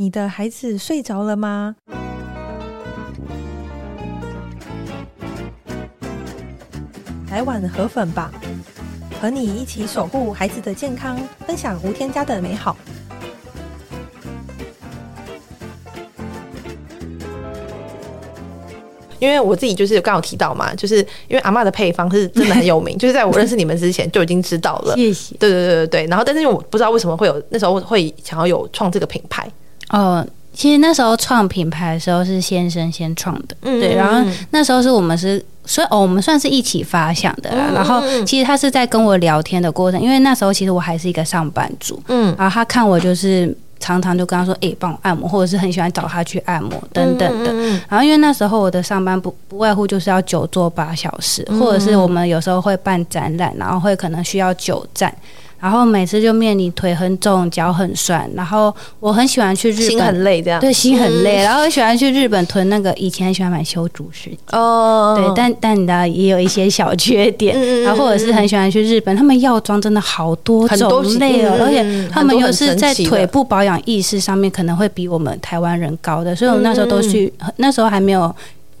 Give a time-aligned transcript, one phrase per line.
[0.00, 1.76] 你的孩子睡着了吗？
[7.30, 8.32] 来碗河粉吧，
[9.20, 12.74] 和你一起守护孩子的健康，分享无添加的美好。
[19.18, 24.94] 因为我自己就是刚好提到嘛，就是因为阿妈的配方是真的很有名， 就是在我认识你们之前就已经知道了。
[24.96, 25.36] 谢谢。
[25.36, 26.06] 对对对对对。
[26.06, 29.46] 然后，但是我不知道为什么会有那时候会想要有创这个品牌。
[29.90, 33.94] 哦，其实那时候创品牌的时候是先生先创的，嗯，对。
[33.94, 37.70] 然后那时候是我们是，所以哦，我们算是一起发想的啦。
[37.74, 42.34] 然后其实他是在跟我聊天的过程，因为那时候其实我还是一个上班族，嗯。
[42.38, 43.56] 然后他看我就是。
[43.82, 47.50] 常常就跟他说：“诶、欸，帮我按摩，或者是很喜欢找他去按摩等等的。”
[47.88, 55.10] 然后因为那时候我的上班不不外乎就是要久坐八小时，或者是我们有时候会办展览，然后会可能需要久站。
[55.60, 60.60] 然后每次就面临腿很肿、脚很酸，然后我很喜欢去日本，心很累这样。
[60.60, 78.34] 对，心很累，嗯、然后很喜欢去日本囤那个，以前很喜欢买修竹石哦，对，但但你知道也有一些小缺点，嗯、然后或者是很喜欢去日本，他们药妆真的好多种类哦，而且他们又是在腿部保养意识上面可能会比我们台湾人高的，所以我们那时候都去，那时候还没有。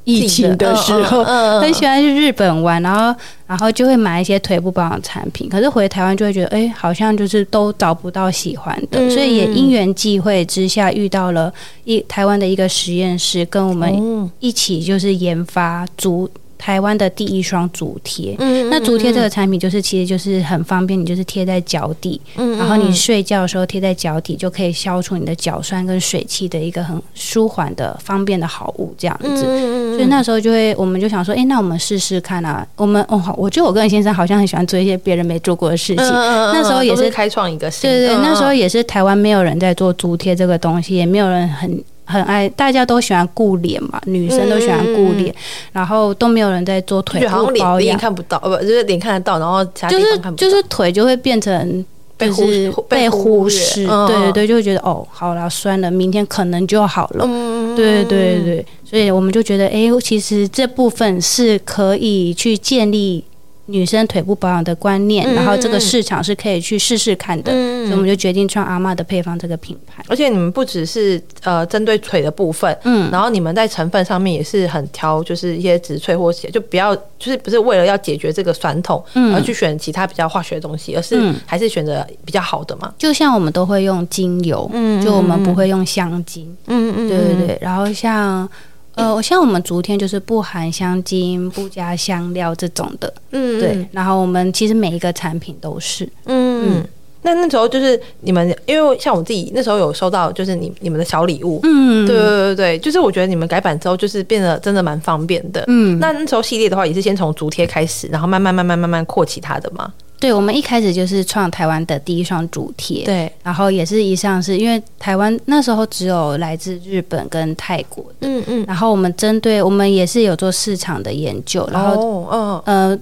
[0.04, 1.24] 疫情的时候，
[1.60, 5.48] 很喜欢去日本玩，然后然后就会买一些腿部保养产品。
[5.48, 11.52] 可是回台湾就会觉得，哎，好像就是都找不到喜欢的，所以也因缘际会之下遇到了
[11.84, 16.28] 一台湾的一个实验室，跟我们一起就是研发足。
[16.60, 29.42] 台湾的第一双足贴，嗯，那足贴这个产品就是其实就是很方便，你就是贴在脚底，嗯，然后你睡觉的时候贴在脚底就可以消除你的脚酸跟水汽的一个很舒缓的方便的好物，这样子。
[29.46, 32.66] 嗯，所以那时候就会，我们就想说，哎，那我们试试看啊。
[32.76, 36.04] 我们哦，好，我觉得我跟先生好像很喜欢做一些别人没做过的事情。
[36.04, 41.82] 那时候也是开创一个新，对对，那时候也是台湾没有人在做足贴这个东西，也没有人很。
[42.10, 45.34] 很爱，大家都喜欢顾脸嘛，女生都喜欢顾脸，嗯、
[45.72, 50.06] 然后都没有人在做腿部保养，脸看不到，不就是脸看得到，然后就是
[50.36, 51.84] 就是腿就会变成
[52.18, 63.24] 就是被忽视，对对对，就会觉得哦，好了，酸了，明天可能就好了，嗯、对对对，所以我们就觉得，哎，其实这部分是可以去建立。
[63.70, 70.04] 女生腿部保养的观念，嗯、然后这个市场是可以去试试看的，嗯、所以我们就决定创阿嬷的配方这个品牌。
[70.08, 82.92] 而且你们不只是呃针对腿的部分，嗯，然后你们在成分上面也是很挑，就是一些植萃或者就不要，就是不是为了要解决这个酸痛，嗯，而去选其他比较化学的东西，而是还是选择比较好的嘛。
[82.98, 87.58] 就像我们都会用精油，嗯，就我们不会用香精，嗯嗯，对对对。
[87.60, 88.48] 然后像。
[88.94, 93.88] 呃，像我们足贴就是不含香精、不加香料这种的，嗯，对。
[93.92, 96.88] 然后我们其实每一个产品都是，嗯嗯。
[97.22, 105.98] 那那时候就是你们，因为像我自己那时候有收到，就是你你们的小礼物，嗯，对对对对，就是我觉得你们改版之后，就是变得真的蛮方便的，嗯。
[105.98, 109.92] 那那时候系列的话，也是先从足贴开始，然后慢慢慢慢慢慢扩其他的嘛。
[110.20, 122.98] 对，我们一开始就是创台湾的第一双主贴，对，然后也是一上是因为台湾那时候只有来自日本跟泰国的，嗯嗯，然后我们针对我们也是有做市场的研究，然后，哦，哦呃，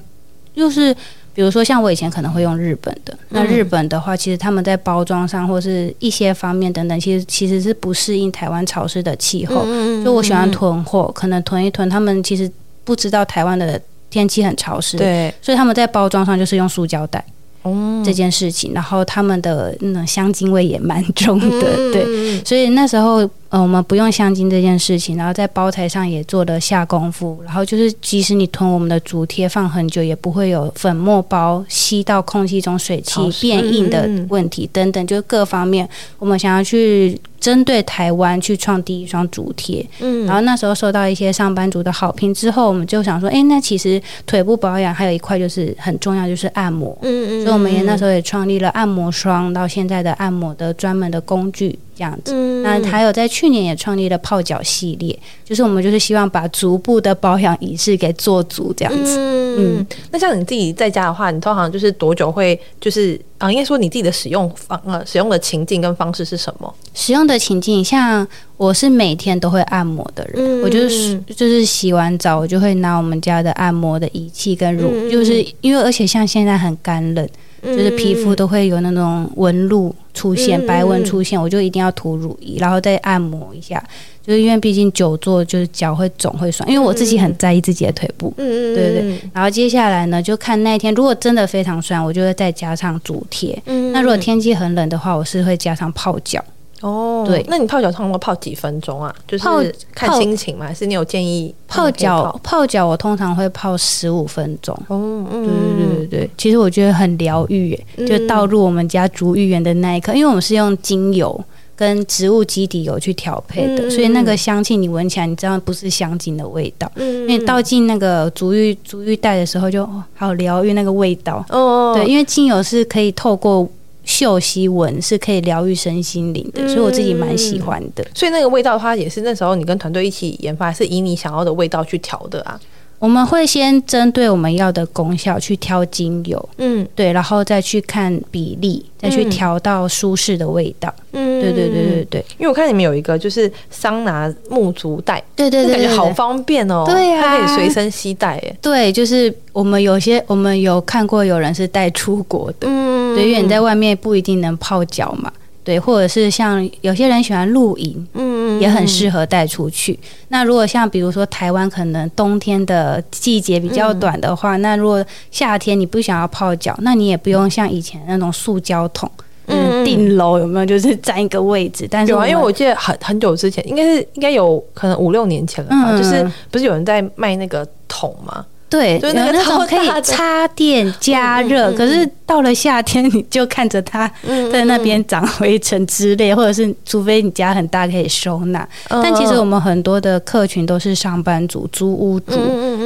[0.54, 0.94] 就是
[1.34, 12.48] 比如说像我以前可能会用日本的，那日本的话，其实他们在包装上或是一些方面等等，其实其实是不适应台湾潮湿的气候，嗯，就我喜欢囤货，可能囤一囤，他们其实
[12.84, 13.80] 不知道台湾的。
[14.10, 17.24] 天气很潮湿，对，所以他们在包装上就是用塑胶袋，
[17.62, 21.46] 哦，这件事情，然后他们的那种香精味也蛮重的，
[21.76, 23.28] 嗯、对，所以那时候。
[23.50, 35.88] 呃，我们不用香精这件事情，然后在包材上也做了下功夫，然后就是即使你囤我们的足贴放很久，也不会有粉末包吸到空气中水汽变硬的问题等等，就是各方面
[36.18, 51.78] 我们想要去针对台湾去创第一双足贴，嗯，然后那时候收到一些上班族的好评之后，我们就想说，哎，那其实腿部保养还有一块就是很重要，就是按摩，嗯嗯，所以我们也那时候也创立了按摩霜，到现在的按摩的专门的工具。
[51.98, 59.16] 这样子，嗯、那还有在去年也创立了泡脚系列，就是我们就是希望把足部的保养仪式给做足这样子。
[59.18, 59.86] 嗯，嗯。
[60.12, 63.50] 那像你自己在家的话，你通常就是多久会就是啊？
[63.50, 66.72] 应该说你自己的使用方呃使用的情境跟方式是什么？
[66.94, 68.26] 使用的情境，像
[68.56, 77.26] 我是每天都会按摩的人，嗯、我就是就是洗完澡我就会拿我们家的按摩的仪器跟乳，嗯、就是因为而且像现在很干冷。
[77.60, 83.82] 就是皮肤都会有那种纹路出现，白纹出现，我就一定要涂乳液，然后再按摩一下。
[84.28, 89.18] 就是因为毕竟久坐，就是脚会肿会酸，因为我自己很在意自己的腿部，对对对。
[89.32, 93.58] 然后接下来呢，就看那一天，如果真的非常酸，我就会再加上足贴。
[93.64, 96.44] 嗯那如果天气很冷的话，我是会加上泡脚。
[96.82, 99.12] 哦，对，那你泡脚通常会泡几分钟啊？
[99.26, 102.38] 就是看心情嘛，还是你有建议泡脚？
[102.44, 104.78] 泡脚我通常会泡十五分钟。
[104.88, 107.74] 哦，嗯，对对对对对，其实我觉得很疗愈，
[108.06, 111.42] 就倒入我们家竹芋圆的那一刻，因为我们是用精油
[111.78, 116.90] 跟植物基底油去调配的，所以那个香气你闻起来，你知道不是香精的味道。
[116.96, 121.46] 嗯，因为倒进那个足浴足浴袋的时候，就好疗愈那个味道。
[121.50, 123.68] 哦，对，因为精油是可以透过。
[124.04, 128.02] 嗅息闻是可以疗愈身心灵的，嗯、所以我自己蛮喜欢的。
[128.14, 132.58] 所以那个味道的话，也是那时候你跟团队一起研发，是以你想要的味道去调的啊？
[132.98, 140.92] 我们会先针对我们要的功效去挑精油，嗯，对，然后再去看比例，再去调到舒适的味道。
[141.12, 142.24] 嗯，对对对对对。
[142.38, 146.84] 因为我看你们有一个就是桑拿木足袋，对对对，感觉好方便哦。
[146.86, 148.36] 对呀，它可以随身携带。
[148.38, 155.32] 哎，对，就是我们有些我们有看过有人是带出国的，嗯，对，因为你在外面不一定能泡脚嘛。
[155.68, 159.92] 对，或者是像有些人喜欢露营，嗯，也很适合带出去。
[159.92, 169.10] 嗯、那如果像比如说台湾，可能冬天的季节比较短的话，嗯、那如果夏天你不想要泡脚，那你也不用像以前那种塑胶桶，
[169.44, 170.64] 嗯，顶楼有没有？
[170.64, 171.86] 就是占一个位置。
[171.90, 178.42] 但是有啊，因为我记得很很久之前，应该是应该有可能五六年前了吧，嗯、就是不是有人在卖那个桶吗？
[178.70, 184.06] 对，有那种可以插电加热，可是到了夏天你就看着它
[184.52, 188.68] 在那边长灰尘之类，或者是除非你家很大可以收纳。
[188.88, 192.36] 但其实我们很多的客群都是上班族、租屋族，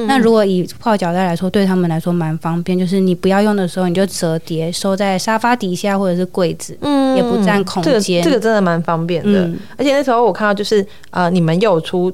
[0.06, 8.22] 那如果以泡脚袋来说，对他们来说蛮方便，就是你不要用的时候你就折叠收在沙发底下或者是柜子，嗯，也不占空间。
[8.22, 12.12] 这个真的蛮方便的，而且那时候我看到就是呃，你们又有出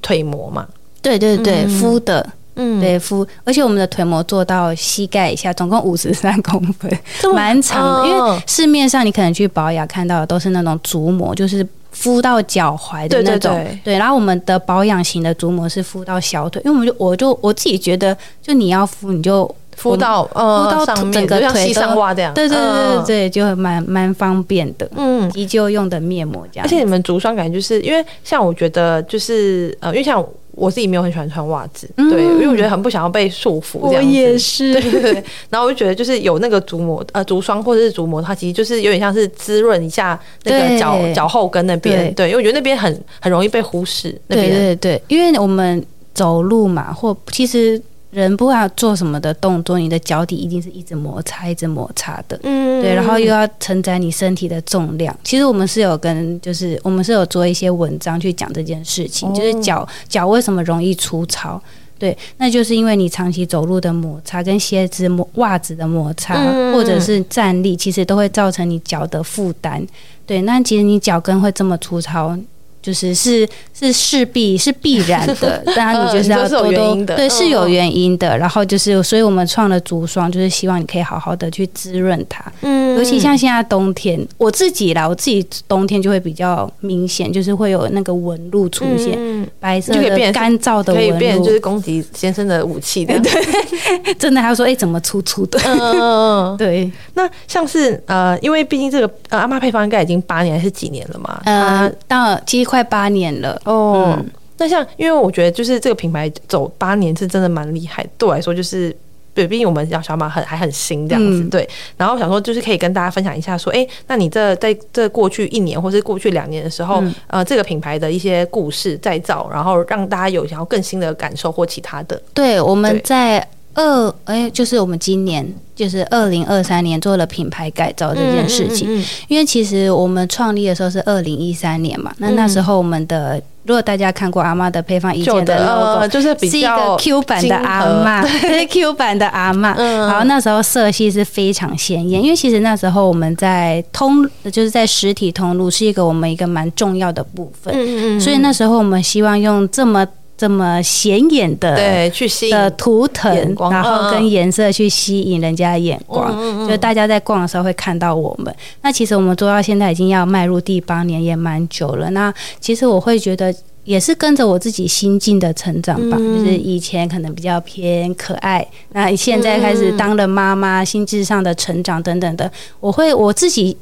[0.00, 0.66] 腿膜嘛？
[1.02, 2.26] 对对对，敷的。
[2.62, 6.98] 嗯，对，敷，而且我们的腿膜做到膝盖以下，总共五十三公分，
[7.34, 8.08] 蛮长的。
[8.08, 13.54] 因为市面上你可能去保养看到的都是那种足膜，就是敷到脚踝的那种。
[13.54, 22.34] 对，对，对，对，然后我们的保养型的足膜是敷到小腿，因为我们就我就我自己觉得，就你要敷你就敷到呃敷到整个腿上袜这样。
[22.34, 24.86] 对对对对对，就蛮蛮方便的。
[24.96, 26.66] 嗯，急救用的面膜这样。
[26.66, 30.22] 而且你们足霜感觉就是因为像我觉得就是呃，因为像。
[30.60, 33.88] 我自己没有很喜欢穿袜子，嗯、对，因为我觉得很不想要被束缚。
[33.88, 34.08] 这样子。
[34.08, 35.24] 我也是，对对对。
[35.48, 42.12] 然后我就觉得，就是有那个足膜，呃，足霜或者是足膜，它其实就是有点像是滋润一下那个脚脚后跟那边。
[42.14, 44.14] 对，对，因为我觉得那边很很容易被忽视。
[44.26, 44.50] 那边。
[44.50, 47.80] 对对对，因为我们走路嘛，或其实。
[48.10, 55.16] 人不管做什么的动作，你的脚底一定是一直摩擦、一直摩擦的，嗯，对，然后又要承载你身体的重量。
[55.22, 61.62] 其实我们是有跟，就是我们是有做一些文章去讲这件事情，哦、就是脚脚为什么容易粗糙？
[61.98, 69.86] 对，那就是因为你长期走路的摩擦、跟鞋子、摩袜子的摩擦，嗯、或者是站立，其实都会造成你脚的负担。
[70.24, 72.36] 对，那其实你脚跟会这么粗糙。
[72.82, 73.46] 就是是
[73.78, 78.36] 是势必是必然的， 当然你就是要多多对是有原因的。
[78.38, 82.42] 然后就是，所以我们创了足霜，就是希望你可以好好的去滋润它。
[82.62, 93.12] 嗯，尤其像现在冬天，我自己啦，我自己冬天就会比较明显，就是会有那个纹路出现，嗯白色的干燥的纹路，可以变就是攻击先生的武器的。
[93.20, 95.60] 对，真的还要说哎，怎么粗粗的？
[95.66, 96.90] 嗯， 对。
[97.12, 101.42] 那像是呃，因为毕竟这个呃阿妈配方应该已经八年还是几年了嘛？
[101.44, 102.69] 呃，到其实。
[102.70, 103.60] 快八年了。
[103.64, 108.96] 哦，嗯、那像因为我觉得就是这个品牌走八年是真的蛮厉害，对我来说就是
[109.34, 111.68] 对，毕竟我们小小马很还很新这样子，嗯、对。
[111.96, 122.20] 然后想说就是可以跟大家分享一下，说，哎、欸，那你这在这过去一年或是过去两年的时候，嗯、呃，这个品牌的一些故事再造，然后让大家有想要更新的感受或其他的。
[122.34, 125.54] 对，我们在二哎，就是我们今年。
[125.72, 144.22] 就是二零二三年做了品牌改造这件事情，嗯嗯嗯、因为其实我们创立的时候是二零一三年嘛，嗯、那那时候我们的如果大家看过阿妈的配方以前的 logo，就是比较是一个 Q 版的阿妈，对 Q 版的阿妈，嗯、然后那时候色系是非常鲜艳，因为其实那时候我们在通
[144.52, 150.06] 就是在实体通路是一个我们一个蛮重要的部分，所以那时候我们希望用这么。
[150.40, 153.30] 这么显眼的对，去吸引的图腾，
[153.70, 158.54] 然后跟颜色去吸引人家的眼光，嗯、就大家在逛的时候会看到我们。
[158.80, 162.08] 那其实我们做到现在已经要迈入第八年，也蛮久了。
[162.12, 163.54] 那其实我会觉得
[163.84, 173.76] 也是跟着我自己心境的成长吧，嗯、就是以前可能比较偏可爱，那现在开始当了妈妈，心智上的成长等等的，我会我自己。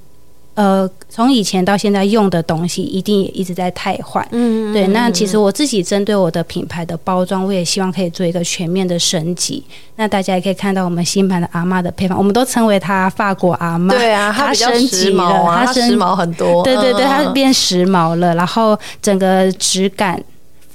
[0.58, 4.26] 呃，从以前到现在用的东西，一定也一直在汰换。
[4.32, 4.88] 嗯，对。
[4.88, 9.62] 那其实我自己针对我的品牌的包装，我也希望可以做一个全面的升级。
[9.94, 13.94] 那大家也可以看到我们新版的阿妈的配方，我们都称为它法国阿妈。
[13.94, 16.64] 对啊， 它升级了，它升它时髦很多。
[16.64, 20.20] 对对对，它变时髦了，然后整个质感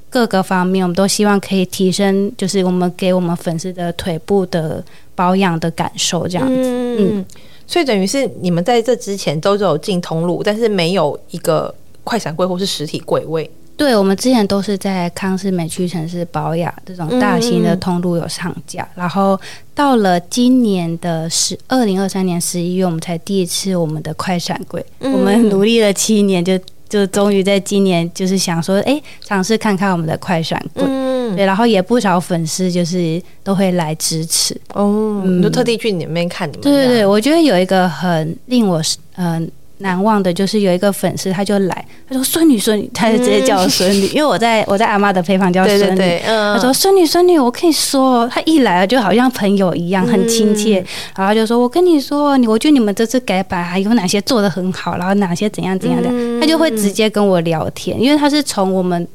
[0.09, 4.81] 各个方面，我们都希望可以提升，就是我们给我们粉丝的腿部的
[5.13, 6.53] 保养的感受，这样子。
[6.55, 7.17] 嗯。
[7.17, 7.25] 嗯
[7.65, 13.50] 所以等于是你们在这之前都有进通路，但是没有一个快闪柜或是实体柜位。
[13.75, 19.38] 对，我们之前都是在康是美屈臣氏保雅这种大型的通路有上架，嗯、然后
[19.74, 24.86] 到了今年的十二零二三年十一月，我们才第一次我们的快闪柜。
[25.00, 30.84] 嗯、我们努力了七年，就就终于在今年就是想说，哎，尝试看看我们的快闪柜。
[30.88, 34.56] 嗯，对，然后也不少粉丝就是都会来支持。
[34.74, 36.62] 哦，嗯、就特地去你们那边看你们。
[36.62, 38.82] 对对对，我觉得有一个很令我
[39.15, 39.42] 嗯。
[39.44, 39.48] 呃
[39.80, 50.86] 难忘的就是有一个粉丝，他就来，他说孙女孙女，他就直接叫我孙女，嗯、因为我在我在阿妈的配方叫孙女，对对对嗯、他说孙女孙女，我跟你说，他一来就好像朋友一样，很亲切，嗯、
[51.18, 59.06] 然后就说，我跟你说，你我觉得你们这次改版还有哪些做的很好，然后哪些怎样怎样的，嗯、他就会直接跟我聊天，因为他是从我们。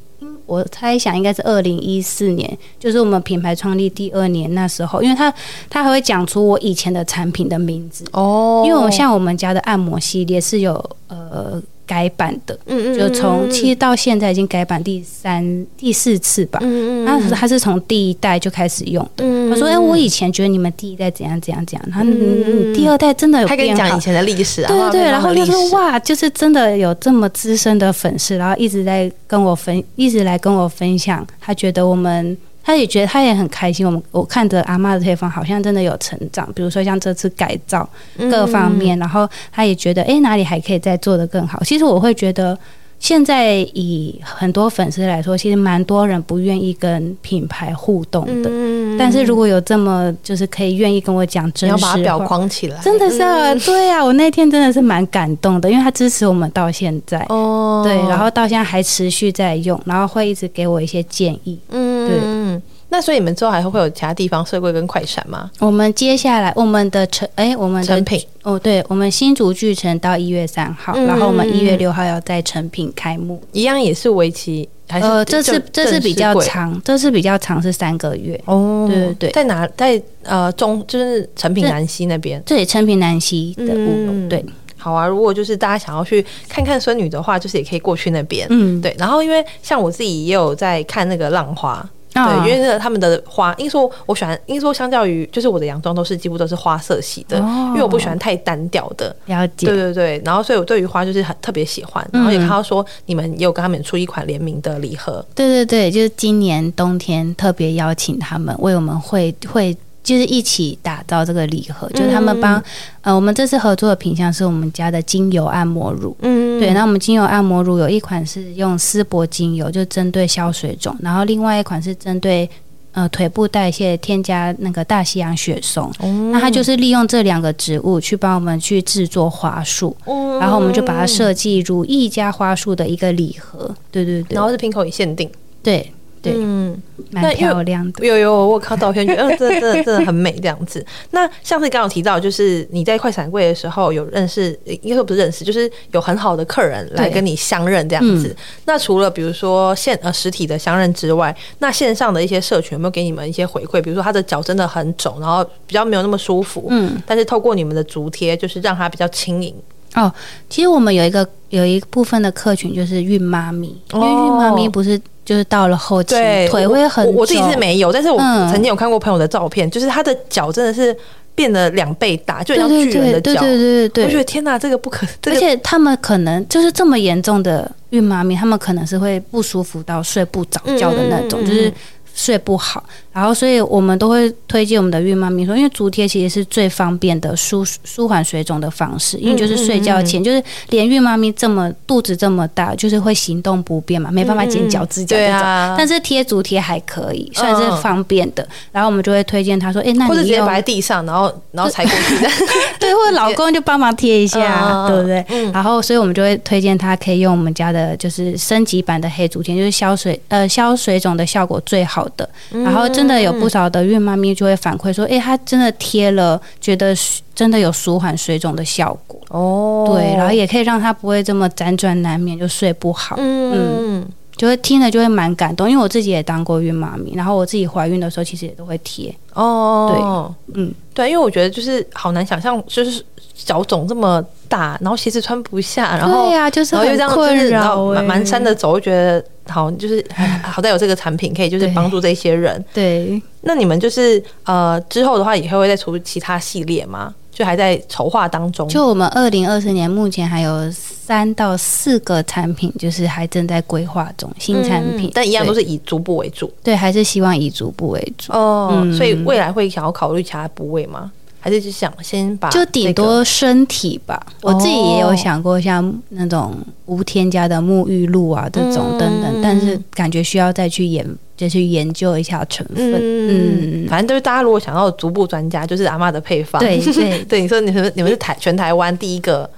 [0.49, 5.31] 我猜想应该是二零一四年，就是我们品牌创立第二年那时候，因为他
[5.69, 10.73] 他还会讲出我以前的产品的名字哦，因为我像我们家的按摩系列是有
[11.07, 11.61] 呃。
[11.89, 16.59] 改版的，嗯嗯，就从其实到现在已经改版第三、第四次吧。
[16.61, 19.25] 嗯嗯，他他是从第一代就开始用的。
[19.49, 32.37] 他说：“哎，我以前觉得你们第一代怎样怎样怎样，他嗯，第二代真的有。”他跟你讲以前的历史啊，对对，然后他说：“哇，就是真的有这么资深的粉丝，然后一直在跟我分，一直来跟我分享，他觉得我们。”
[32.69, 37.89] 他也觉得他也很开心，我们我看着阿妈的配方好像真的有成长，比如说像这次改造
[38.29, 41.63] 各方面，嗯、然后他也觉得哎、欸、哪里还可以再做得更好。
[41.63, 42.55] 其实我会觉得
[42.99, 57.25] 现在以很多粉丝来说，其实蛮多人不愿意跟品牌互动的，嗯、但是如果有这么就是可以愿意跟我讲真实话，你要把它表框起来，真的是啊，嗯、对啊，我那天真的是蛮感动的，因为他支持我们到现在。
[57.29, 62.61] 哦，对，然后到现在还持续在用，然后会一直给我一些建议，嗯，对。
[62.91, 65.47] 那所以你们之后还会会有其他地方设柜跟快闪吗？
[65.59, 68.19] 我们接下来我们的成哎、欸，我们的成品。
[68.41, 78.41] 哦，对，我们新竹巨城到一月三号，嗯、然后我们一月六号要在成品开幕，一样也是为期还是呃，这次这次比较长，这次比较长是三个月。
[78.45, 84.43] 哦，对对对，在哪在呃中就是成品南西那边，对，成品南西的五楼，嗯、对，
[84.77, 91.87] 好啊，如果就是大家想要去看看孙女的话，就是也可以过去那边，嗯，对，然后因为像我自己也有在看那个浪花。
[92.13, 99.15] 对，因为那个他们的花，因为说我喜欢，因为说相较于就是我的洋装都是几乎都是花色系的，哦、因为我不喜欢太单调的。
[99.25, 99.67] 了解。
[99.67, 105.23] 对对对，然后所以我对于花就是很特别喜欢，然后也看到说你们也有跟他们出一款联名的礼盒。
[105.35, 109.75] 对对对，就是今年冬天特别邀请他们为我们会会。
[110.01, 112.63] 就是一起打造这个礼盒，就是他们帮、嗯、
[113.01, 122.49] 呃，我们这次合作的品项是我们家的精油按摩乳，嗯，对，那我们精油按摩乳有一款是用丝柏精油，就针对消水肿，然后另外一款是针对
[122.91, 135.29] 呃腿部代谢添加那个大西洋雪松，嗯、那它就是利用这两个植物去帮我们去制作花束，嗯、然后我们就把它设计如一家花束的一个礼盒，对对对，然后是瓶口也限定，
[135.63, 135.91] 对。
[136.21, 138.05] 对，嗯，蛮漂亮的。
[138.05, 140.85] 有有，我看照片觉得，嗯，真的真的真的很美这样子。
[141.11, 148.27] 那上次刚刚提到，就是你在快闪柜的时候有认识，应该说不是认识，就是有很好的客人来跟你相认这样子。
[148.27, 148.35] 嗯、
[148.65, 153.81] 那除了比如说线呃实体的相认之外，那线上的一些社群有没有给你们一些回馈？
[153.81, 159.55] 比如说他的脚真的很肿，然后比较没有那么舒服，嗯，但是透过你们的足贴，就是让它比较轻盈。
[159.95, 160.11] 哦，
[160.49, 164.99] 其实我们有一个有一部分的客群就是孕妈咪，因为孕妈咪不是。
[165.29, 166.15] 就是到了后期，
[166.49, 167.21] 腿会很我。
[167.21, 170.95] 我自己是没有，但是我曾经有看过朋友的照片，嗯、就是他的脚真的是
[171.35, 173.33] 变得两倍大，就像巨人的脚。
[173.33, 175.05] 对对对对对对，我觉得天哪，这个不可。
[175.21, 181.71] 这个、而且他们可能就是这么严重的孕妈咪，他们可能是会不舒服到睡不着觉的那种，嗯、就是。
[182.15, 182.83] 睡不好，
[183.19, 198.47] 然后所以我们都会推荐我们的孕妈咪说，因为足贴其实是最方便的舒舒缓水肿的方式，因为就是睡觉前，就是连孕妈咪这么肚子这么大，就是会行动不便嘛，没办法剪脚趾甲这种，但是贴足贴还可以，算是方便的。
[198.71, 202.15] 然后我们就会推荐她说，哎，那你或者直接摆在地上，然后然后踩过去，
[202.79, 205.51] 对，或者老公就帮忙贴一下，对不对？
[205.51, 212.29] 然后所以我们就会推荐她可以用我们家的就是升级版的黑足贴，就是消水呃消水肿的效果最好的。
[212.51, 216.95] 然后针的有不少的孕妈咪就会反馈说，哎、欸，她真的贴了，觉得
[217.33, 219.91] 真的有舒缓水肿的效果哦。
[219.93, 223.15] 对，然后也可以让她不会这么辗转难眠，就睡不好。
[223.17, 223.53] 嗯。
[223.53, 224.05] 嗯
[224.39, 230.33] 就会听了就会蛮感动，因为我自己也当过孕妈咪，然后我自己怀孕的时候其实也都会贴哦。
[230.47, 233.03] 对，嗯，对，因为我觉得就是好难想象，就是
[233.35, 240.03] 脚肿这么大，然后鞋子穿不下，然后对呀、啊，就是很困扰，然后蛮蛮山的走，我觉得好，就是
[240.43, 242.63] 好在有这个产品可以就是帮助这些人。
[242.73, 247.13] 对，对那你们就是呃之后的话，以后会再出其他系列吗？
[247.31, 248.67] 就还在筹划当中。
[248.67, 256.51] 就我们二零二四年目前还有三到四个产品，就是还正在规划中新产品，嗯，但一样都是以足部为主。
[256.61, 258.33] 对，还是希望以足部为主。
[258.33, 261.09] 哦，嗯，所以未来会想要考虑其他部位吗？
[261.39, 264.21] 还是就想先把，这个，就顶多身体吧。
[264.41, 266.55] 我自己也有想过，像那种
[266.85, 271.05] 无添加的沐浴露啊，这种等等，但是感觉需要再去研。
[271.39, 277.41] 就去研究一下成分，嗯，嗯，反正就是大家如果想要足部专家，就是阿嬷的配方，对 对对。
[277.41, 279.49] 你说你们你们是台全台湾第一个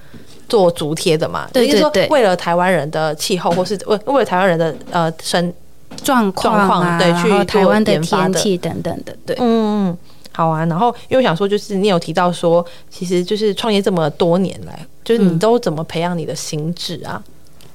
[0.48, 1.50] 做足贴的嘛？
[1.52, 1.82] 对对对。
[1.82, 5.52] 就是说为了台湾人的气候，或是为为了台湾人的呃身
[6.04, 9.98] 状况啊，对，去台湾的天气等等的，对，嗯，
[10.32, 10.66] 好啊。
[10.66, 17.22] 然后因为我想说，就是你有提到说，其实就是创业这么多年来，就是你都怎么培养你的心智啊？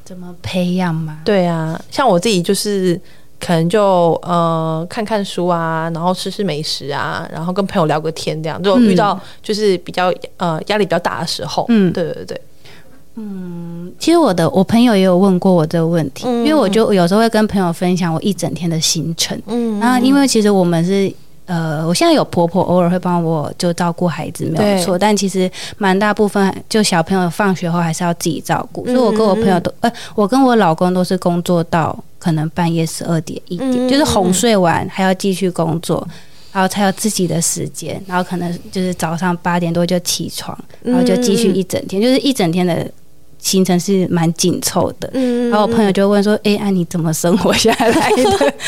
[0.04, 1.20] 怎么培养嘛？
[1.24, 3.00] 对啊，像我自己就是。
[3.38, 12.40] 可能就呃看看书啊，然后吃吃美食啊，然后跟朋友聊个天，这样就遇到就是比较呃压力比较大的时候，嗯，对对对，
[13.16, 21.12] 嗯，其实我的我朋友也有问过我这个问题，嗯，因为我就有时候会跟朋友分享我一整天的行程，嗯，然后因为其实我们是。
[21.46, 24.98] 呃，我现在有婆婆，偶尔会帮我就照顾孩子，没有错。
[24.98, 28.84] 但其实蛮大部分，就小朋友放学后还是要自己照顾。
[28.84, 36.06] 所以我跟我朋友都，呃，我跟我老公都是工作到可能半夜十二点一点，就是哄睡完还要继续工作，
[36.52, 42.90] 然后才有自己的时间，然后可能就是早上八点多就起床，然后就继续一整天，就是一整天的。
[43.46, 48.00] 行程是蛮紧凑的，嗯，然后我朋友就问说：“哎、欸，啊，你怎么生活下来的？”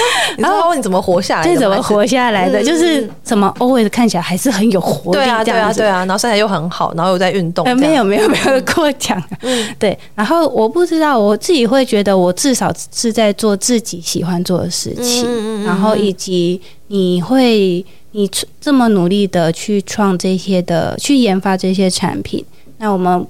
[0.38, 1.52] 然后他问你怎么活下来的？
[1.52, 2.62] 这怎么活下来的？
[2.62, 7.64] 就是怎么 always 看起来还是很有活力，对啊，对啊，对啊，然后身材又很好，然后又在运动。
[7.76, 9.20] 没有，没有，没有过奖。
[9.42, 9.98] 嗯，对。
[10.14, 15.24] 然后我不知道，我自己会觉得，我至少是在做自己喜欢做的事情。
[15.26, 22.44] 嗯，然后以及你会，你这么努力的去创这些的，去研发这些产品，
[22.78, 23.26] 那我们。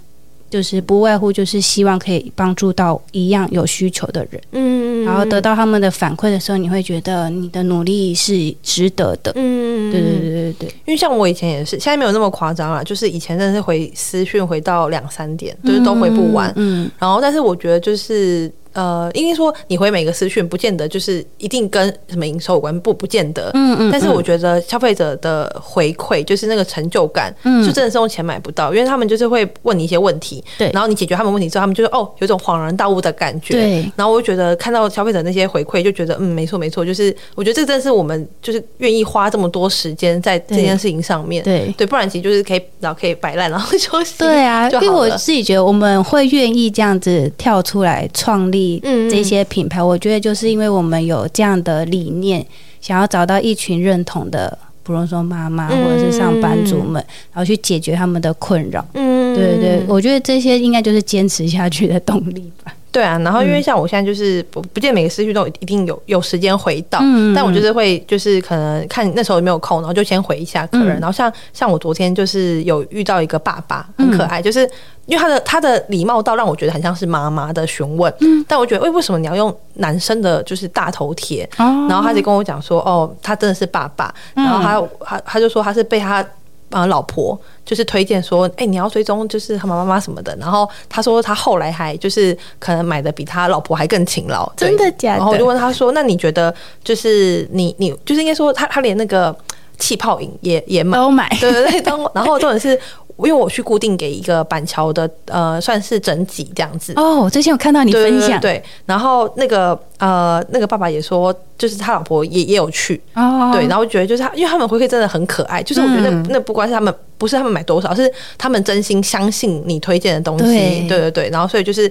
[0.50, 10.68] 就是不外乎就是希望可以帮助到一样有需求的人，嗯，然后得到他们的反馈的时候，你会觉得你的努力是值得的，嗯，对对对对对。
[10.86, 18.50] 因为像我以前也是，现在没有那么夸张了，就是以前真的是回私讯回到两三点，就是都回不完，嗯，然后但是我觉得就是。
[18.78, 23.50] 呃，因为说你回每个私讯，不见得就是一定跟什么营收有关，不不见得。
[23.54, 23.90] 嗯嗯。
[23.90, 33.92] 但是我觉得消费者的回馈，就是那个成就感，嗯，就真的是用钱买不到，因为他们就是会问你一些问题，对，然后你解决他们问题之后，他们就是哦，有种恍然大悟的感觉，对。
[33.96, 48.67] 然后我就觉得看到消费者那些回馈，就觉得嗯，没错没错，就是我觉得这真的是我们就是愿意花这么多时间在这件事情上面，对对，不然其实就是可以然后可以摆烂，然后休息，对啊，因为我自己觉得我们会愿意这样子跳出来创立。
[48.82, 52.44] 嗯，这些品牌，我觉得就是因为我们有这样的理念，
[52.80, 56.94] 想要找到一群认同的，不论说妈妈或者是上班族们，
[57.32, 58.84] 然后去解决他们的困扰。
[58.94, 62.74] 嗯，对对，我觉得这些应该就是坚持下去的动力吧。
[62.90, 70.98] 对啊，然后因为像我现在就是不不见每个私讯都一定有有时间回到，嗯，但我就是会就是可能看那时候有没有空，然后就先回一下客人。
[70.98, 74.60] 嗯，然后像像我昨天就是有遇到一个爸爸，很可爱，嗯，就是
[75.06, 81.48] 因为他的他的礼貌到让我觉得很像是妈妈的询问，嗯，但我觉得为为什么你要用男生的就是大头贴？
[81.58, 86.24] 哦，然后他就跟我讲说，哦，他真的是爸爸，然后他他他就说他是被他。
[86.70, 90.36] 啊，老婆就是推荐说，哎、欸，你要追踪就是他妈妈什么的。
[90.36, 95.18] 然后他说他后来还就是可能买的比他老婆还更勤劳，真的假的？
[95.18, 96.54] 然后我就问他说，那你觉得
[96.84, 99.34] 就是你你就是应该说他他连那个
[99.78, 102.10] 气泡饮也也买都买，对对对，都。
[102.14, 102.78] 然后重点是。
[103.18, 107.16] 因为我去固定给一个板桥的呃，算是整脊这样子哦。
[107.16, 113.50] 我最近有看到你分享，对，然后那个呃，那个爸爸也说，就是他老婆也也有去哦。
[113.52, 120.44] 对，然后觉得就是他，因为他们回馈真的很可爱，就是我觉得那、嗯、那不光是他们不是他们买多少，是他们真心相信你推荐的东西。
[120.44, 121.90] 对，对对对，然后所以就是。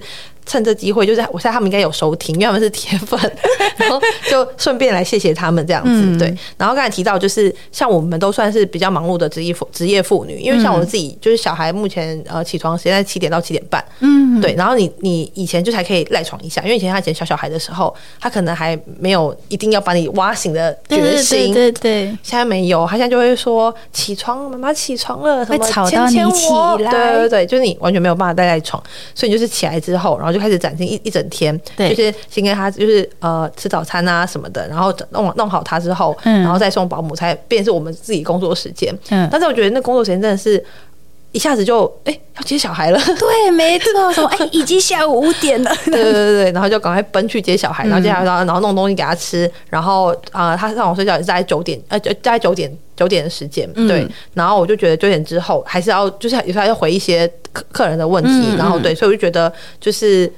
[0.50, 3.20] 趁这机会，就是我猜他们应该有收听，因为他们是铁粉，
[3.76, 5.90] 然后就顺便来谢谢他们这样子。
[5.92, 14.54] 嗯、对，然后刚才提到，就是像我们都算是比较忙碌的职业妇职业妇女，因为像我自己，就是小孩目前呃起床时间在七点到七点半，嗯，对。
[14.54, 22.16] 然后你你以前就还可以赖床一下，因为以前他以前小小孩的时候，他可能还没有一定要把你挖醒的决心，对对对。
[22.22, 26.48] 现在没有，他现在就会说起床，妈妈起床了，什么会吵到你起
[26.82, 28.82] 来，对对对，就是你完全没有办法待在床，
[29.14, 30.38] 所以你就是起来之后，然后就。
[30.38, 38.96] 开始展现一一整天，对，就是先跟他就是呃吃早餐啊什么的，然后弄弄好他之后，嗯，然后再送保姆，才变成是我们自己工作时间。
[39.10, 40.64] 嗯，但是我觉得那工作时间真的是
[41.32, 60.32] 一下子就哎、欸、要接小孩了， 对，没错，说哎、欸、已经下午五点了，对对对对，然后就赶快奔去接小孩，然后接下来然后然后弄东西给他吃，然后啊、呃、他上午睡觉也是在九点呃就在九点九点的时间，对，然后我就觉得九点之后还是要就是有时候要回一些客客人的问题，嗯、然后对，所以我就觉得就是。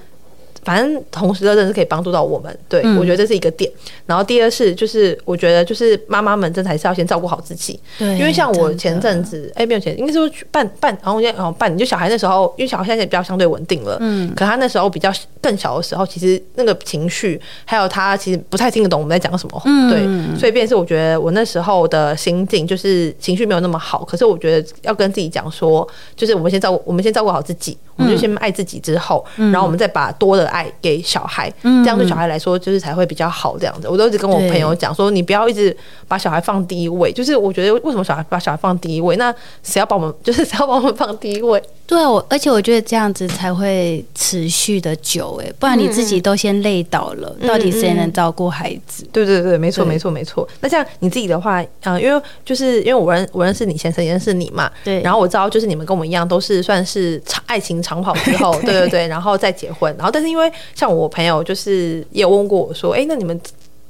[0.62, 3.70] 反正同时的人是可以帮助到我们，对、嗯、我觉得这是一个点。
[4.06, 27.78] 然后第二是，就是我觉得就是妈妈们真的还是要先照顾好自己，对，因为像我前阵子，哎、欸，没有前，应该是说半半，然后我现在然后半年，就小孩那时候，因为小孩现在也比较相对稳定了，嗯，可他那时候比较更小的时候，其实那个情绪还有他其实不太听得懂我们在讲什么，嗯、对，所以便是我觉得我那时候的心境就是情绪没有那么好，可是我觉得要跟自己讲说，就是我们先照顾，我们先照顾好自己。
[27.96, 33.56] 我们就先爱自己，之后，然后我们再把多的爱给小孩，这样对小孩来说就是才会比较好。
[33.58, 35.74] 这样子，我都一直跟我朋友讲说，你不要一直
[36.06, 37.12] 把小孩放第一位。
[37.12, 39.16] 就是我觉得为什么小孩把小孩放第一位？
[39.16, 41.62] 那谁要把我们， 就是谁要把我们放第一位？
[41.86, 49.04] 对啊，我而且我觉得这样子才会持续的久哎，不然你自己都先累倒了，到底谁能照顾孩子？
[49.12, 50.48] 对对对，没错没错没错。
[50.60, 55.02] 那这样你自己的话，嗯，因为就是因为我认我认识你先生，也认识你嘛，对。
[55.02, 59.92] 然后我知道就是你们跟我们一样，都是算是长爱情长跑之后， 对对对，然后再结婚。
[59.96, 60.39] 然后但是因为
[60.74, 63.40] 像我朋友就是也有问过我说，哎，那你们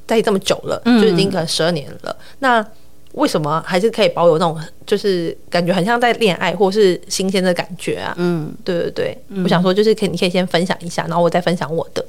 [0.06, 2.66] 在一起这么久了，就已经可能十二年了，那。
[3.14, 8.14] 为什么还是可以保有那种就是感觉很像在恋爱或是新鲜的感觉啊？
[8.16, 12.04] 嗯，对对对，嗯、我想说就是可以，你可以先分享一下，然后我再分享我的。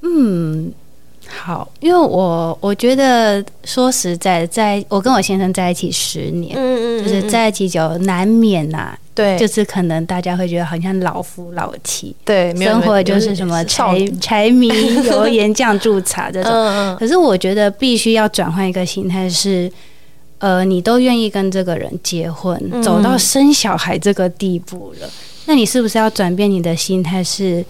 [0.00, 0.72] 嗯，
[1.28, 14.68] 好，因为我我觉得说实在，在我跟我先生在一起十年，嗯嗯，嗯嗯，就是在一起久难免呐、啊，对，就是可能大家会觉得好像老夫老妻，对，生活就是什么柴柴米
[15.04, 16.96] 油盐酱醋茶这种。
[16.98, 19.70] 可是我觉得必须要转换一个心态是。
[20.38, 25.08] 呃，你都愿意跟这个人结婚，嗯、走到生小孩这个地步了，
[25.46, 27.24] 那你是不是要转变你的心态？
[27.24, 27.64] 是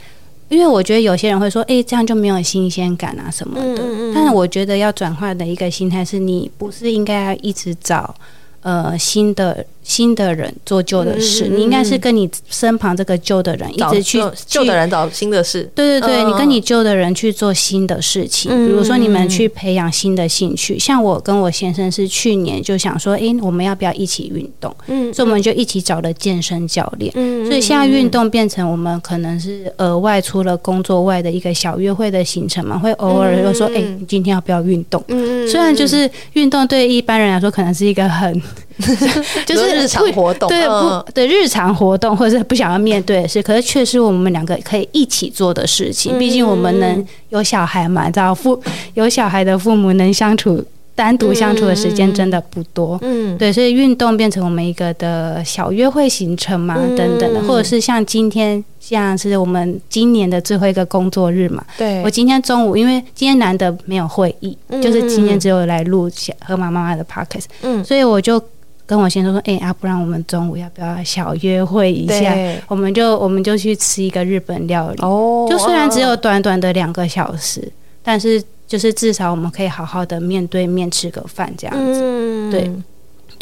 [0.48, 3.82] 因为我觉得有些人会说，哎、欸，这样就没有新鲜感啊什么的。
[3.82, 8.14] 嗯嗯，但是我觉得要转换的一个心态是，你不是应该要一直找
[8.62, 9.64] 呃新的。
[9.84, 15.70] 新的人做旧的事，嗯、你应该是跟你身旁这个旧的人一直去旧的人找新的事。
[15.74, 20.76] 对对对，嗯、你跟你旧的人去做新的事情，嗯、比如说你们去培养新的兴趣。
[20.76, 24.74] 嗯、像我跟我先生是去年就想说，哎、欸，我们要不要一起运动？
[24.86, 27.12] 嗯，所以我们就一起找了健身教练。
[27.14, 35.04] 嗯，所以现在运动变成我们可能是额外除了工作外的一个小约会的行程嘛，会偶尔又说，哎、欸，你今天要不要运动？
[35.08, 38.40] 嗯，虽然就是运动对一般人来说可能是一个很。
[39.46, 41.12] 就是日常活动，对不？
[41.12, 46.18] 对日常活动，或者是不想要面对的事，可是却是我们两个可以一起做的事情。
[46.18, 48.60] 毕竟我们能有小孩嘛，知道父
[48.94, 50.64] 有小孩的父母能相处
[50.96, 52.98] 单独相处的时间真的不多。
[53.02, 61.64] 嗯，对，所以运动变成我们一个的小约会行程嘛，等等的，或者是像今天，像是我们今年的最后一个工作日嘛。
[61.78, 66.10] 对，我今天中午因为今天难得没有会议，就是今天只有来录
[66.44, 68.42] 河马妈妈的 podcast，嗯，所以我就。
[68.86, 72.36] 跟我先生说，哎、欸、啊，不然我们中午要不要小约会一下？
[72.68, 75.02] 我们就我们就去吃一个日本料理。
[75.02, 77.66] 哦，就虽然只有短短的两个小时，
[78.02, 82.00] 但是就是至少我们可以好好的面对面吃个饭这样子。
[82.02, 82.70] 嗯、对，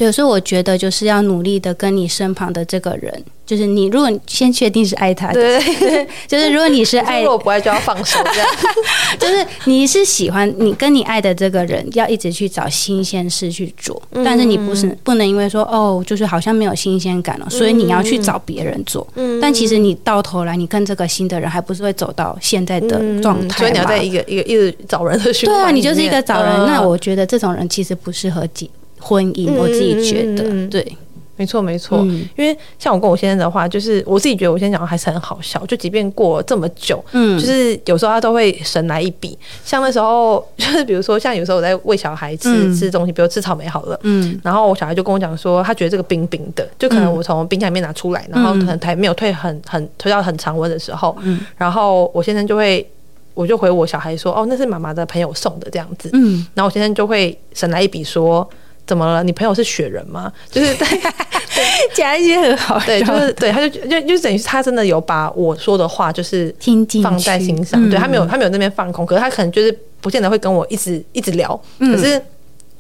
[0.03, 3.23] 对，所以我觉得就是要努力的跟你身旁的这个人。
[3.45, 8.49] 就是你，如果你先确定是爱他的， 对，就是如果你是爱，如果不爱就要放手，这样。
[9.19, 19.07] 就是你是喜欢你跟你爱的这个人，要一直去找新鲜事去做，但是你不是不能因为说哦，就是好像没有新鲜感了，所以你要去找别人做。
[19.41, 25.59] 但其实你到头来，你跟这个新的人还不是会走到现在的状态，所以你要在一个一个一直找人的循环。
[25.59, 26.53] 对啊，你就是一个找人。
[26.65, 28.67] 那我觉得这种人其实不适合结
[29.03, 30.97] 婚姻，我自己觉得对。
[31.35, 39.37] 没错，没错，嗯、因为像我跟我先生的话，就是我自己觉得我先生讲的还是很好笑，就即便过了这么久，嗯，就是有时候他都会神来一笔。
[39.65, 52.87] 像那时候， 就是比如说，像有时候我在喂小孩吃、嗯、吃东西，比如吃草莓好了，嗯，然后我小孩就跟我讲说，他觉得这个冰冰的，就可能我从冰箱里面拿出来，然后可能还没有退很很退到很常温的时候，嗯，然后我先生就会，
[53.35, 58.49] 我就回我小孩说，哦，那是妈妈的朋友送的这样子，嗯，然后我先生就会省来一笔说。
[58.87, 59.23] 怎么了？
[59.23, 60.33] 你朋友是雪人吗？
[60.51, 60.87] 就是 对，
[61.95, 72.21] 讲一些很好，对，就是对，他就就就等于他真的有把我说的话就是听进放在心上，对他没有他没有那边放空，可是他可能就是不见得会跟我一直一直聊，可是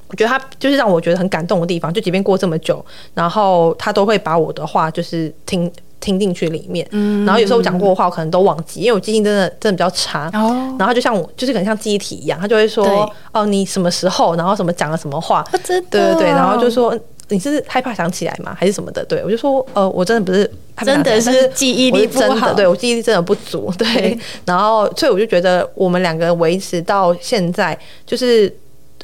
[0.08, 2.84] 我觉得他就是让我觉得很感动的地方，就即便过这么久，
[3.14, 5.70] 然后他都会把我的话就是听。
[6.02, 10.28] 听进去里面，嗯、然后有时候我讲过的话，我可能都忘记，因为我记性真的真的比较差。
[10.34, 16.98] 哦、然后就像我，就是可能像记忆体一样，他就会说：“哦，你什么时候，然后什么讲了什么话？”对对对，然后就说
[17.30, 18.54] ：“你是害怕想起来吗？
[18.58, 20.50] 还是什么的？”对我就说：“呃，我真的不是，
[20.84, 23.72] 真的是记忆力不好，真的对我记忆力真的不足。
[23.78, 28.52] 对 ”对，然后所以我就觉得我们两个维持到现在，就是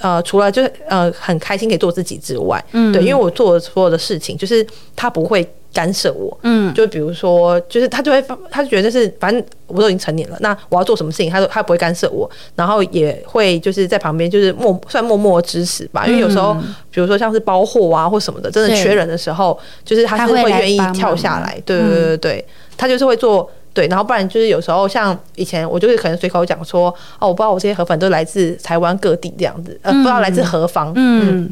[0.01, 5.49] 呃，除了就是呃很开心可以做自己之外，嗯，对，因为我做的所有的事情，就是他不会。
[5.73, 16.57] 干涉我，嗯，就比如说，就是他就会，他就觉得是，反正我都已经成年了，那我要做什么事情，他都他不会干涉我，然后也会就是在旁边就是默算默默支持吧，因为有时候，
[16.91, 22.45] 比如说像是包货啊或什么的，真的缺人的时候，就是他是会愿意跳下来，对对对对，
[22.77, 31.51] 他就是会做，对，然后不然就是有时候像以前我就是可能随口讲说，哦，我不知道我这些河粉都来自台湾各地这样子，呃，不知道来自何方，嗯。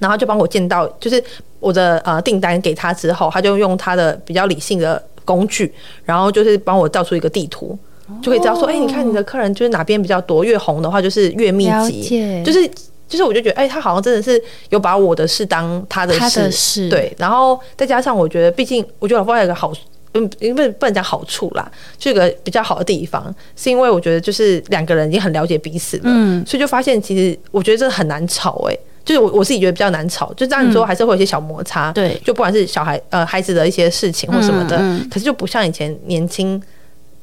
[0.00, 1.22] 然后就帮我见到，就是
[1.60, 5.72] 我的呃订单给他之后，他就用他的比较理性的工具，
[6.04, 7.78] 然后就是帮我造出一个地图，
[8.20, 12.68] 就可以知道说，哎、欸，你看你的客人就是哪边比较多，越红的话就是越密集，就是
[13.06, 19.72] 就是我就觉得，哎、欸，他好像真的是有把我的事当他的事，的事对，然后再加上我觉得，毕竟我觉得老婆有个好，
[20.14, 28.78] 嗯，因为不能讲好处啦，这个比较好的地方，是因为我觉得就是两个人已经很了解彼此了，嗯，所以就发现其实我觉得这很难吵、欸，哎。
[29.10, 34.78] 就是我我自己觉得比较难吵，就这样你说还是会有一些小摩擦，对，就不管是小孩呃孩子的一些事情或什么的，
[35.10, 36.62] 可是就不像以前年轻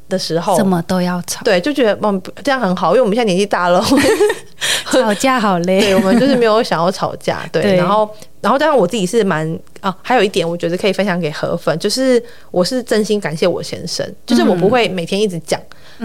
[0.09, 3.81] 的时候，什么都要吵，对，就觉得嗯这样很好，因为我们现在年纪大了，
[4.91, 8.09] 吵架好累，对，我们就是没有 想要吵架，对，然后
[8.41, 12.21] 然后加上我自己是蛮啊，还有一点我觉得可以分享给河粉，就是
[12.51, 15.57] 我是真心感谢我先生，就是我不会每天一直讲。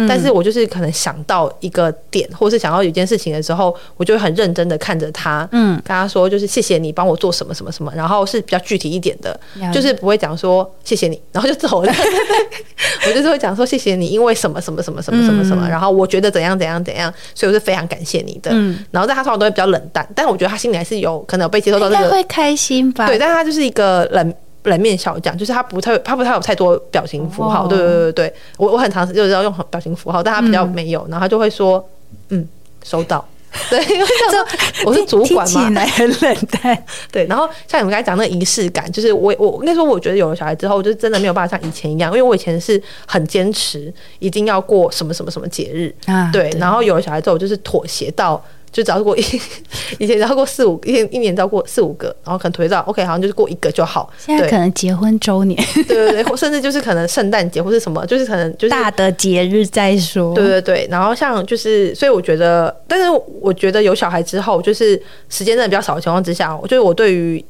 [0.09, 9.39] 但是我就是可能想到一个点，或是想到有件事情的时候，我就会很认真的看着他，嗯，跟他说就是谢谢你帮我做什么什么什么，然后是比较具体一点的，
[9.73, 11.93] 就是不会讲说谢谢你，然后就走了。
[13.07, 18.51] 我就是会讲说谢谢你，因为什么什么什么什么什么什么，然后我觉得怎样怎样怎样，所以我是非常感谢你的。
[18.53, 23.07] 嗯然后在他说话都会比较冷淡，但是我觉得他心里还是有可能有被接受到这个，会开心吧？
[23.07, 24.35] 对，但他就是一个冷。
[24.65, 27.67] 冷面笑匠，就是他不太，他不太有太多表情符号。
[27.67, 31.85] 对对对对，我我很常就是要用表情符号，但他比较没有，然后他就会说，
[32.29, 32.47] 嗯，
[32.85, 33.25] 收到。
[33.69, 36.85] 对，因为这我是主管嘛，听起来很冷淡。
[37.13, 48.43] 对，然后像你们刚才讲那个仪式感，就是我我那时候我觉得有了小孩之后，就真的没有办法像以前一样，因为我以前是很坚持一定要过什么什么什么节日啊，对，然后有了小孩之后，就是妥协到。
[48.73, 49.21] 就只要过一，
[50.01, 54.11] 以前只要过四五一一年只要过四五个，然后可能推到 OK，好像就是过一个就好。
[54.19, 60.35] 现在可能结婚周年，对对对， 或甚至就是可能圣诞节或是什么，就是可能就是大的节日再说。
[60.35, 63.07] 对对对，然后像就是，所以我觉得，但是
[63.41, 67.45] 我觉得有小孩之后，就是时间真的比较少的情况之下，我觉得我对于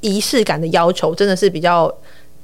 [0.00, 1.92] 仪式感的要求真的是比较。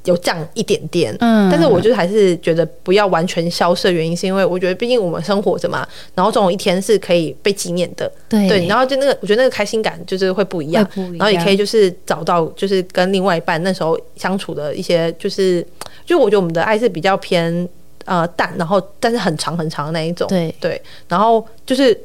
[0.06, 15.66] 有降一点点，嗯，但是我就是还是觉得不要完全消失的原因，是因为我觉得毕竟我们生活着嘛，然后总有一天是可以被纪念的，对，对，然后就那个，我觉得那个开心感就是会不一样，不一样，然后也可以就是找到就是跟另外一半那时候相处的一些，就是
[16.06, 17.68] 就我觉得我们的爱是比较偏
[18.04, 20.54] 呃淡，然后但是很长很长的那一种，对。
[20.60, 21.98] 对，然后就是。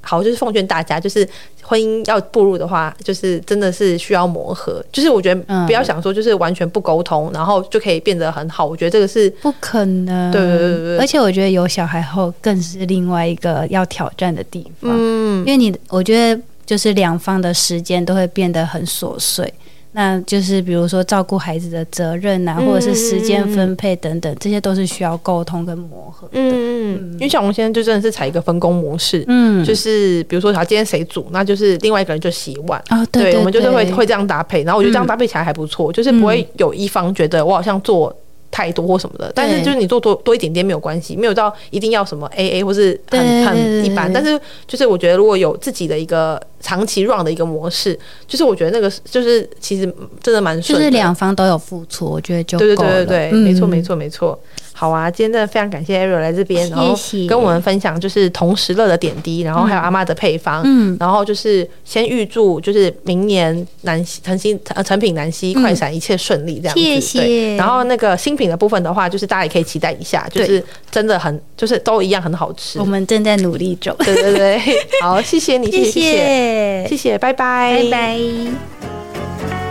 [0.00, 1.28] 好，就是奉劝大家，就是
[1.68, 4.82] 婚姻要步入的话，就是真的是需要磨合。
[4.90, 8.64] 就是我觉得不要想说，就是完全不沟通，嗯、然后就可以变得很好。
[8.64, 10.32] 我觉得这个是不可能。
[10.32, 10.98] 对对对对。
[10.98, 14.90] 而且我觉得有小孩后，更是另外一个要挑战的地方。
[14.94, 19.52] 嗯，因为你，我觉得就是两方的时间都会变得很琐碎。
[19.92, 26.34] 那就是比如说照顾孩子的责任呐、啊，或者是时间分配等等，这些都是需要沟通跟磨合的。
[26.34, 32.82] 嗯，因为小红现在就真的是采一个分工模式，嗯，就是比如说，他今天谁煮，那就是另外一个人就洗碗。
[32.88, 38.14] 啊，对，我们就是会会这样搭配，然后我觉得这样搭配起来还不错，嗯、就是不会有一方觉得我好像做
[38.58, 44.12] 太多或什么的，但是就是你做多多一点点没有关系，没有到一定要什么 A A 或是很很一般。
[44.12, 49.82] 但是就是我觉得如果有自己的一个长期 run 的一个模式，就是我觉得那个就是其实
[50.20, 54.36] 真的蛮顺，就是两方都有付出，我觉得就对对对对对，没错没错没错。
[54.78, 56.94] 好啊，今天真的非常感谢 Ariel 来这边，然后
[57.28, 67.18] 跟我们分享就是同时乐的点滴，然后还有阿妈的配方，嗯，然后就是先预祝就是明年南西诚心呃诚品南西快闪一切顺利这样子，谢谢。
[67.18, 70.62] 对，然后那个新品的部分的话，就是大家也可以期待一下，就是
[70.92, 72.78] 真的很就是都一样很好吃。
[72.78, 74.60] 我们正在努力中，对对对，
[75.02, 75.90] 好，谢谢你，谢谢。
[75.90, 79.67] 谢谢，谢谢，拜拜，拜拜。